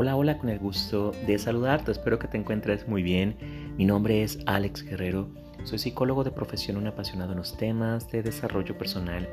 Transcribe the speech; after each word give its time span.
Hola, 0.00 0.14
hola, 0.14 0.38
con 0.38 0.48
el 0.48 0.60
gusto 0.60 1.10
de 1.26 1.36
saludarte. 1.40 1.90
Espero 1.90 2.20
que 2.20 2.28
te 2.28 2.36
encuentres 2.36 2.86
muy 2.86 3.02
bien. 3.02 3.34
Mi 3.76 3.84
nombre 3.84 4.22
es 4.22 4.38
Alex 4.46 4.84
Guerrero. 4.84 5.28
Soy 5.64 5.80
psicólogo 5.80 6.22
de 6.22 6.30
profesión, 6.30 6.76
un 6.76 6.86
apasionado 6.86 7.32
en 7.32 7.38
los 7.38 7.56
temas 7.56 8.08
de 8.08 8.22
desarrollo 8.22 8.78
personal. 8.78 9.28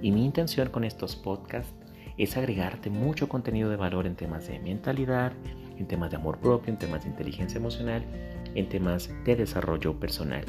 Y 0.00 0.12
mi 0.12 0.24
intención 0.24 0.70
con 0.70 0.84
estos 0.84 1.16
podcasts 1.16 1.74
es 2.16 2.34
agregarte 2.38 2.88
mucho 2.88 3.28
contenido 3.28 3.68
de 3.68 3.76
valor 3.76 4.06
en 4.06 4.16
temas 4.16 4.48
de 4.48 4.58
mentalidad, 4.58 5.34
en 5.76 5.86
temas 5.86 6.10
de 6.10 6.16
amor 6.16 6.38
propio, 6.38 6.72
en 6.72 6.78
temas 6.78 7.04
de 7.04 7.10
inteligencia 7.10 7.58
emocional, 7.58 8.02
en 8.54 8.70
temas 8.70 9.10
de 9.26 9.36
desarrollo 9.36 10.00
personal. 10.00 10.46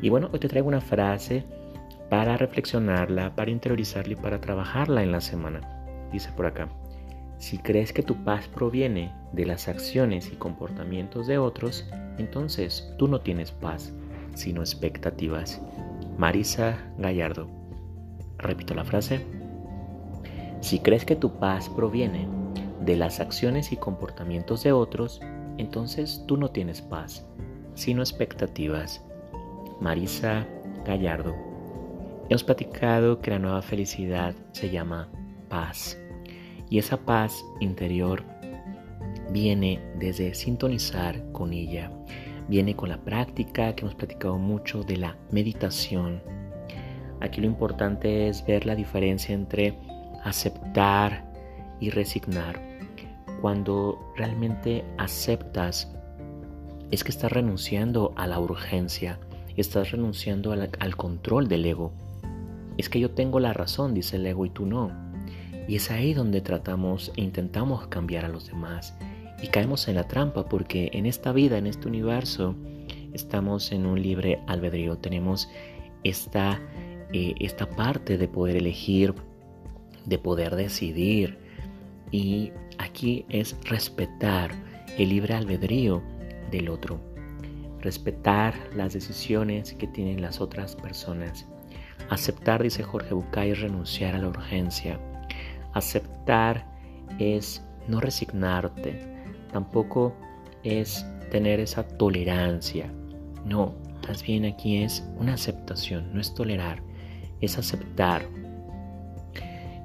Y 0.00 0.08
bueno, 0.08 0.30
hoy 0.32 0.38
te 0.38 0.48
traigo 0.48 0.68
una 0.68 0.80
frase 0.80 1.44
para 2.08 2.38
reflexionarla, 2.38 3.36
para 3.36 3.50
interiorizarla 3.50 4.14
y 4.14 4.16
para 4.16 4.40
trabajarla 4.40 5.02
en 5.02 5.12
la 5.12 5.20
semana. 5.20 5.60
Dice 6.10 6.30
por 6.34 6.46
acá. 6.46 6.70
Si 7.40 7.56
crees 7.56 7.94
que 7.94 8.02
tu 8.02 8.22
paz 8.22 8.48
proviene 8.48 9.14
de 9.32 9.46
las 9.46 9.66
acciones 9.66 10.30
y 10.30 10.36
comportamientos 10.36 11.26
de 11.26 11.38
otros, 11.38 11.86
entonces 12.18 12.92
tú 12.98 13.08
no 13.08 13.22
tienes 13.22 13.50
paz, 13.50 13.94
sino 14.34 14.60
expectativas. 14.60 15.58
Marisa 16.18 16.76
Gallardo. 16.98 17.48
Repito 18.36 18.74
la 18.74 18.84
frase. 18.84 19.24
Si 20.60 20.80
crees 20.80 21.06
que 21.06 21.16
tu 21.16 21.38
paz 21.38 21.70
proviene 21.70 22.28
de 22.84 22.96
las 22.96 23.20
acciones 23.20 23.72
y 23.72 23.78
comportamientos 23.78 24.62
de 24.62 24.72
otros, 24.72 25.22
entonces 25.56 26.22
tú 26.28 26.36
no 26.36 26.50
tienes 26.50 26.82
paz, 26.82 27.26
sino 27.74 28.02
expectativas. 28.02 29.02
Marisa 29.80 30.46
Gallardo. 30.84 31.34
Hemos 32.28 32.44
platicado 32.44 33.22
que 33.22 33.30
la 33.30 33.38
nueva 33.38 33.62
felicidad 33.62 34.34
se 34.52 34.68
llama 34.68 35.08
paz. 35.48 35.99
Y 36.70 36.78
esa 36.78 36.96
paz 36.98 37.44
interior 37.58 38.22
viene 39.32 39.80
desde 39.98 40.34
sintonizar 40.34 41.20
con 41.32 41.52
ella, 41.52 41.90
viene 42.48 42.76
con 42.76 42.88
la 42.88 42.98
práctica 42.98 43.74
que 43.74 43.82
hemos 43.82 43.96
platicado 43.96 44.38
mucho 44.38 44.84
de 44.84 44.96
la 44.96 45.16
meditación. 45.32 46.22
Aquí 47.20 47.40
lo 47.40 47.48
importante 47.48 48.28
es 48.28 48.46
ver 48.46 48.66
la 48.66 48.76
diferencia 48.76 49.34
entre 49.34 49.76
aceptar 50.24 51.28
y 51.80 51.90
resignar. 51.90 52.60
Cuando 53.40 54.12
realmente 54.16 54.84
aceptas, 54.96 55.92
es 56.92 57.02
que 57.02 57.10
estás 57.10 57.32
renunciando 57.32 58.12
a 58.16 58.26
la 58.26 58.38
urgencia, 58.38 59.18
estás 59.56 59.90
renunciando 59.90 60.52
al, 60.52 60.70
al 60.78 60.96
control 60.96 61.48
del 61.48 61.66
ego. 61.66 61.92
Es 62.76 62.88
que 62.88 63.00
yo 63.00 63.10
tengo 63.10 63.40
la 63.40 63.52
razón, 63.52 63.92
dice 63.92 64.16
el 64.16 64.26
ego, 64.26 64.46
y 64.46 64.50
tú 64.50 64.66
no 64.66 65.09
y 65.70 65.76
es 65.76 65.92
ahí 65.92 66.14
donde 66.14 66.40
tratamos 66.40 67.12
e 67.16 67.20
intentamos 67.20 67.86
cambiar 67.86 68.24
a 68.24 68.28
los 68.28 68.48
demás. 68.48 68.92
Y 69.40 69.46
caemos 69.46 69.86
en 69.86 69.94
la 69.94 70.08
trampa 70.08 70.48
porque 70.48 70.90
en 70.94 71.06
esta 71.06 71.32
vida, 71.32 71.58
en 71.58 71.68
este 71.68 71.86
universo, 71.86 72.56
estamos 73.12 73.70
en 73.70 73.86
un 73.86 74.02
libre 74.02 74.40
albedrío. 74.48 74.98
Tenemos 74.98 75.48
esta, 76.02 76.60
eh, 77.12 77.34
esta 77.38 77.70
parte 77.70 78.18
de 78.18 78.26
poder 78.26 78.56
elegir, 78.56 79.14
de 80.06 80.18
poder 80.18 80.56
decidir. 80.56 81.38
Y 82.10 82.50
aquí 82.78 83.24
es 83.28 83.56
respetar 83.62 84.50
el 84.98 85.10
libre 85.10 85.34
albedrío 85.34 86.02
del 86.50 86.68
otro. 86.68 87.00
Respetar 87.78 88.54
las 88.74 88.92
decisiones 88.92 89.74
que 89.74 89.86
tienen 89.86 90.20
las 90.20 90.40
otras 90.40 90.74
personas. 90.74 91.46
Aceptar, 92.08 92.60
dice 92.60 92.82
Jorge 92.82 93.14
Bucay, 93.14 93.54
renunciar 93.54 94.16
a 94.16 94.18
la 94.18 94.30
urgencia. 94.30 94.98
Aceptar 95.72 96.66
es 97.18 97.64
no 97.88 98.00
resignarte, 98.00 98.98
tampoco 99.52 100.14
es 100.62 101.06
tener 101.30 101.60
esa 101.60 101.86
tolerancia. 101.86 102.92
No, 103.44 103.74
más 104.06 104.22
bien 104.22 104.44
aquí 104.44 104.82
es 104.82 105.06
una 105.18 105.34
aceptación, 105.34 106.12
no 106.12 106.20
es 106.20 106.34
tolerar, 106.34 106.82
es 107.40 107.58
aceptar. 107.58 108.22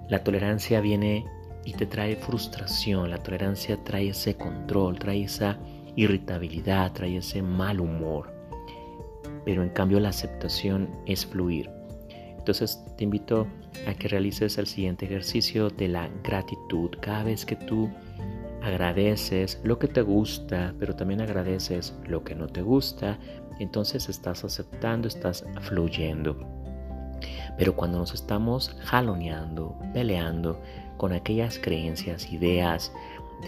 La 0.10 0.24
tolerancia 0.24 0.82
viene 0.82 1.26
y 1.66 1.74
te 1.74 1.86
trae 1.86 2.16
frustración, 2.16 3.10
la 3.10 3.18
tolerancia 3.18 3.84
trae 3.84 4.10
ese 4.10 4.36
control, 4.36 5.00
trae 5.00 5.24
esa 5.24 5.58
irritabilidad, 5.96 6.94
trae 6.94 7.18
ese 7.18 7.42
mal 7.42 7.80
humor. 7.80 8.34
Pero 9.46 9.64
en 9.64 9.70
cambio 9.70 10.00
la 10.00 10.10
aceptación 10.10 10.90
es 11.06 11.26
fluir. 11.26 11.75
Entonces 12.46 12.80
te 12.96 13.04
invito 13.04 13.48
a 13.88 13.96
que 13.96 14.08
realices 14.08 14.60
el 14.60 14.68
siguiente 14.68 15.06
ejercicio 15.06 15.72
de 15.72 15.88
la 15.88 16.12
gratitud. 16.24 16.92
Cada 17.02 17.24
vez 17.24 17.44
que 17.44 17.56
tú 17.56 17.90
agradeces 18.62 19.60
lo 19.64 19.80
que 19.80 19.88
te 19.88 20.04
gusta, 20.04 20.76
pero 20.78 20.96
también 20.96 21.22
agradeces 21.22 21.96
lo 22.06 22.24
que 22.24 22.36
no 22.36 22.46
te 22.46 22.62
gusta, 22.62 23.18
entonces 23.58 24.10
estás 24.10 24.44
aceptando, 24.44 25.08
estás 25.08 25.44
fluyendo. 25.62 26.38
Pero 27.58 27.76
cuando 27.76 27.98
nos 27.98 28.14
estamos 28.14 28.76
jaloneando, 28.80 29.76
peleando 29.92 30.62
con 30.98 31.14
aquellas 31.14 31.58
creencias, 31.58 32.32
ideas 32.32 32.94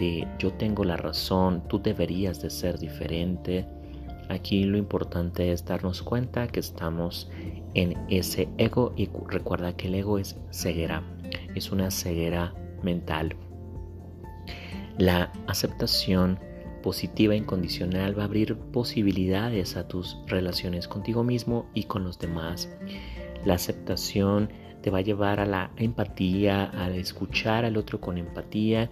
de 0.00 0.26
yo 0.40 0.52
tengo 0.54 0.82
la 0.82 0.96
razón, 0.96 1.62
tú 1.68 1.80
deberías 1.80 2.42
de 2.42 2.50
ser 2.50 2.80
diferente, 2.80 3.64
Aquí 4.28 4.64
lo 4.64 4.76
importante 4.76 5.52
es 5.52 5.64
darnos 5.64 6.02
cuenta 6.02 6.48
que 6.48 6.60
estamos 6.60 7.30
en 7.74 7.96
ese 8.08 8.48
ego 8.58 8.92
y 8.96 9.08
recuerda 9.26 9.76
que 9.76 9.88
el 9.88 9.94
ego 9.94 10.18
es 10.18 10.36
ceguera, 10.50 11.02
es 11.54 11.72
una 11.72 11.90
ceguera 11.90 12.54
mental. 12.82 13.36
La 14.98 15.32
aceptación 15.46 16.38
positiva 16.82 17.34
incondicional 17.34 18.18
va 18.18 18.22
a 18.22 18.26
abrir 18.26 18.56
posibilidades 18.56 19.76
a 19.76 19.88
tus 19.88 20.16
relaciones 20.26 20.88
contigo 20.88 21.24
mismo 21.24 21.66
y 21.74 21.84
con 21.84 22.04
los 22.04 22.18
demás. 22.18 22.68
La 23.44 23.54
aceptación 23.54 24.50
te 24.82 24.90
va 24.90 24.98
a 24.98 25.02
llevar 25.02 25.40
a 25.40 25.46
la 25.46 25.70
empatía, 25.76 26.70
a 26.74 26.90
escuchar 26.90 27.64
al 27.64 27.76
otro 27.76 28.00
con 28.00 28.18
empatía. 28.18 28.90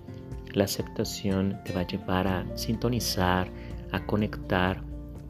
La 0.53 0.65
aceptación 0.65 1.61
te 1.65 1.73
va 1.73 1.81
a 1.81 1.87
llevar 1.87 2.27
a 2.27 2.57
sintonizar, 2.57 3.49
a 3.93 4.05
conectar 4.07 4.83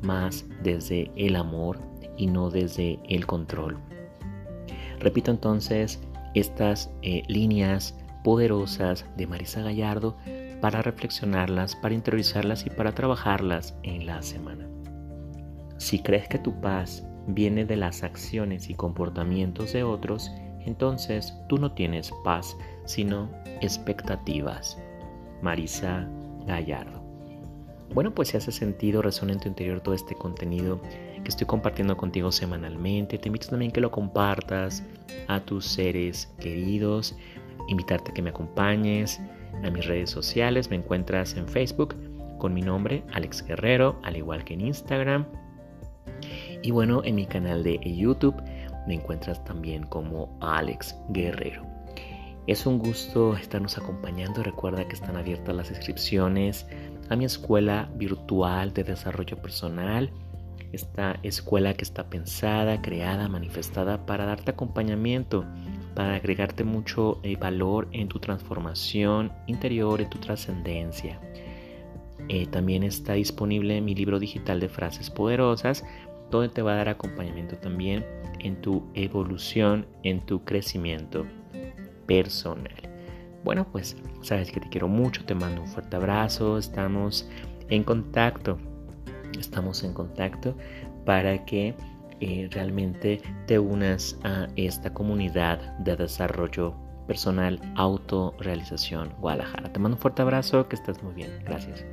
más 0.06 0.44
desde 0.62 1.10
el 1.16 1.36
amor 1.36 1.78
y 2.16 2.26
no 2.26 2.50
desde 2.50 2.98
el 3.08 3.26
control. 3.26 3.78
Repito 5.00 5.30
entonces 5.30 6.00
estas 6.34 6.90
eh, 7.02 7.22
líneas 7.28 7.98
poderosas 8.24 9.04
de 9.16 9.26
Marisa 9.26 9.62
Gallardo 9.62 10.16
para 10.60 10.82
reflexionarlas, 10.82 11.76
para 11.76 11.94
interiorizarlas 11.94 12.66
y 12.66 12.70
para 12.70 12.92
trabajarlas 12.92 13.76
en 13.82 14.06
la 14.06 14.22
semana. 14.22 14.66
Si 15.78 15.98
crees 16.00 16.28
que 16.28 16.38
tu 16.38 16.58
paz 16.60 17.06
viene 17.26 17.64
de 17.64 17.76
las 17.76 18.02
acciones 18.02 18.70
y 18.70 18.74
comportamientos 18.74 19.72
de 19.72 19.82
otros, 19.82 20.32
entonces 20.64 21.34
tú 21.48 21.58
no 21.58 21.72
tienes 21.72 22.12
paz, 22.24 22.56
sino 22.84 23.30
expectativas. 23.60 24.78
Marisa 25.42 26.08
Gallardo. 26.46 27.05
Bueno, 27.94 28.14
pues 28.14 28.28
si 28.28 28.36
hace 28.36 28.52
sentido, 28.52 29.00
resuena 29.02 29.32
en 29.32 29.40
tu 29.40 29.48
interior 29.48 29.80
todo 29.80 29.94
este 29.94 30.14
contenido 30.14 30.80
que 30.82 31.28
estoy 31.28 31.46
compartiendo 31.46 31.96
contigo 31.96 32.30
semanalmente, 32.30 33.18
te 33.18 33.28
invito 33.28 33.48
también 33.48 33.70
que 33.72 33.80
lo 33.80 33.90
compartas 33.90 34.82
a 35.28 35.40
tus 35.40 35.64
seres 35.64 36.32
queridos, 36.38 37.16
invitarte 37.68 38.10
a 38.10 38.14
que 38.14 38.22
me 38.22 38.30
acompañes 38.30 39.20
a 39.64 39.70
mis 39.70 39.86
redes 39.86 40.10
sociales, 40.10 40.68
me 40.70 40.76
encuentras 40.76 41.34
en 41.36 41.48
Facebook 41.48 41.96
con 42.38 42.52
mi 42.52 42.60
nombre, 42.60 43.02
Alex 43.12 43.44
Guerrero, 43.44 43.98
al 44.02 44.16
igual 44.16 44.44
que 44.44 44.54
en 44.54 44.60
Instagram. 44.60 45.26
Y 46.62 46.70
bueno, 46.70 47.02
en 47.04 47.14
mi 47.14 47.26
canal 47.26 47.62
de 47.62 47.78
YouTube 47.82 48.36
me 48.86 48.94
encuentras 48.94 49.42
también 49.44 49.84
como 49.84 50.36
Alex 50.40 50.96
Guerrero. 51.10 51.62
Es 52.46 52.64
un 52.64 52.78
gusto 52.78 53.36
estarnos 53.36 53.76
acompañando. 53.76 54.42
Recuerda 54.42 54.86
que 54.86 54.94
están 54.94 55.16
abiertas 55.16 55.54
las 55.54 55.70
inscripciones 55.70 56.66
a 57.10 57.16
mi 57.16 57.24
escuela 57.24 57.88
virtual 57.94 58.72
de 58.72 58.84
desarrollo 58.84 59.36
personal. 59.38 60.10
Esta 60.72 61.18
escuela 61.22 61.74
que 61.74 61.84
está 61.84 62.10
pensada, 62.10 62.82
creada, 62.82 63.28
manifestada 63.28 64.04
para 64.04 64.26
darte 64.26 64.50
acompañamiento, 64.50 65.44
para 65.94 66.16
agregarte 66.16 66.64
mucho 66.64 67.20
eh, 67.22 67.36
valor 67.36 67.88
en 67.92 68.08
tu 68.08 68.18
transformación 68.18 69.32
interior, 69.46 70.00
en 70.00 70.10
tu 70.10 70.18
trascendencia. 70.18 71.20
Eh, 72.28 72.46
también 72.46 72.82
está 72.82 73.14
disponible 73.14 73.80
mi 73.80 73.94
libro 73.94 74.18
digital 74.18 74.58
de 74.60 74.68
frases 74.68 75.10
poderosas, 75.10 75.84
donde 76.30 76.48
te 76.48 76.62
va 76.62 76.72
a 76.72 76.76
dar 76.76 76.88
acompañamiento 76.88 77.56
también 77.56 78.04
en 78.40 78.60
tu 78.60 78.84
evolución, 78.94 79.86
en 80.02 80.24
tu 80.26 80.44
crecimiento 80.44 81.24
personal. 82.06 82.85
Bueno, 83.46 83.64
pues 83.70 83.96
sabes 84.22 84.50
que 84.50 84.58
te 84.58 84.68
quiero 84.68 84.88
mucho, 84.88 85.24
te 85.24 85.32
mando 85.32 85.62
un 85.62 85.68
fuerte 85.68 85.94
abrazo, 85.94 86.58
estamos 86.58 87.30
en 87.68 87.84
contacto, 87.84 88.58
estamos 89.38 89.84
en 89.84 89.92
contacto 89.92 90.56
para 91.04 91.44
que 91.44 91.72
eh, 92.18 92.48
realmente 92.50 93.22
te 93.46 93.60
unas 93.60 94.18
a 94.24 94.48
esta 94.56 94.92
comunidad 94.92 95.60
de 95.78 95.94
desarrollo 95.94 96.74
personal 97.06 97.60
autorrealización 97.76 99.10
Guadalajara. 99.20 99.72
Te 99.72 99.78
mando 99.78 99.94
un 99.94 100.02
fuerte 100.02 100.22
abrazo, 100.22 100.68
que 100.68 100.74
estés 100.74 101.00
muy 101.04 101.14
bien. 101.14 101.30
Gracias. 101.44 101.84